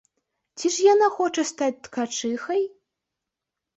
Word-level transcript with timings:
Ці 0.61 0.69
ж 0.75 0.85
яна 0.93 1.09
хоча 1.17 1.41
стаць 1.51 1.77
ткачыхай? 1.89 2.61